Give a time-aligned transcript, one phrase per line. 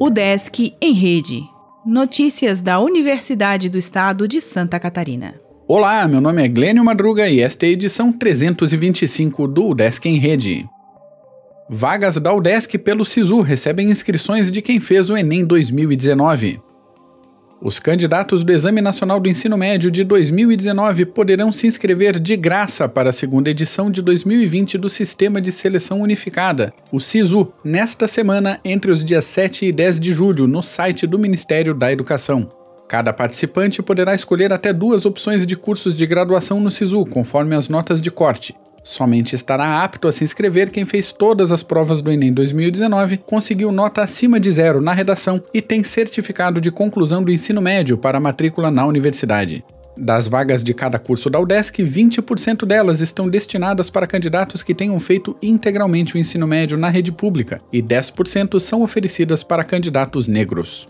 [0.00, 1.42] O Desk em Rede.
[1.84, 5.34] Notícias da Universidade do Estado de Santa Catarina.
[5.68, 10.18] Olá, meu nome é Glênio Madruga e esta é a edição 325 do Desk em
[10.18, 10.66] Rede.
[11.68, 16.60] Vagas da UDESC pelo SISU recebem inscrições de quem fez o Enem 2019.
[17.62, 22.88] Os candidatos do Exame Nacional do Ensino Médio de 2019 poderão se inscrever de graça
[22.88, 28.58] para a segunda edição de 2020 do Sistema de Seleção Unificada, o SISU, nesta semana
[28.64, 32.50] entre os dias 7 e 10 de julho, no site do Ministério da Educação.
[32.88, 37.68] Cada participante poderá escolher até duas opções de cursos de graduação no SISU, conforme as
[37.68, 38.56] notas de corte.
[38.82, 43.70] Somente estará apto a se inscrever quem fez todas as provas do Enem 2019, conseguiu
[43.70, 48.18] nota acima de zero na redação e tem certificado de conclusão do ensino médio para
[48.18, 49.62] matrícula na universidade.
[49.96, 54.98] Das vagas de cada curso da UDESC, 20% delas estão destinadas para candidatos que tenham
[54.98, 60.88] feito integralmente o ensino médio na rede pública e 10% são oferecidas para candidatos negros.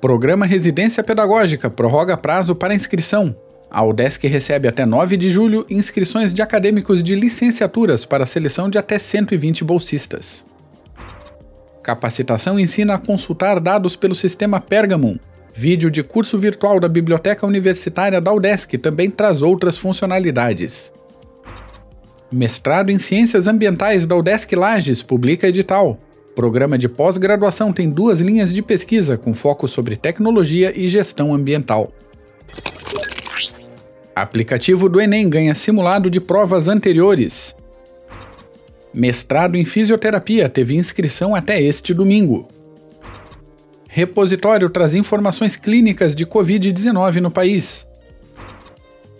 [0.00, 3.34] Programa Residência Pedagógica prorroga prazo para inscrição.
[3.70, 8.70] A UDESC recebe até 9 de julho inscrições de acadêmicos de licenciaturas para a seleção
[8.70, 10.46] de até 120 bolsistas.
[11.82, 15.16] Capacitação ensina a consultar dados pelo sistema Pergamon.
[15.54, 20.92] Vídeo de curso virtual da Biblioteca Universitária da UDESC também traz outras funcionalidades.
[22.32, 25.98] Mestrado em Ciências Ambientais da UDESC Lages publica edital.
[26.34, 31.92] Programa de pós-graduação tem duas linhas de pesquisa com foco sobre tecnologia e gestão ambiental.
[34.14, 37.54] Aplicativo do Enem ganha simulado de provas anteriores.
[38.94, 42.48] Mestrado em Fisioterapia teve inscrição até este domingo.
[43.88, 47.86] Repositório traz informações clínicas de Covid-19 no país.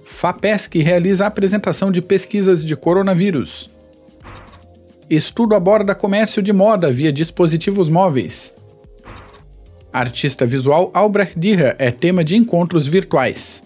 [0.06, 3.68] FAPESC realiza apresentação de pesquisas de coronavírus.
[5.10, 8.54] Estudo aborda comércio de moda via dispositivos móveis.
[9.92, 13.65] Artista visual Albrecht Dürer é tema de encontros virtuais.